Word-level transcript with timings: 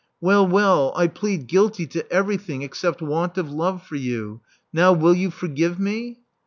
Well, 0.19 0.47
well, 0.47 0.93
I 0.95 1.05
plead 1.05 1.45
guilty 1.45 1.85
to 1.85 2.11
every 2.11 2.37
thing 2.37 2.63
except 2.63 3.03
want 3.03 3.37
of 3.37 3.51
love 3.51 3.83
for 3.85 3.97
you. 3.97 4.41
Now 4.73 4.93
will 4.93 5.13
you 5.13 5.29
forgive 5.29 5.79
me?" 5.79 6.21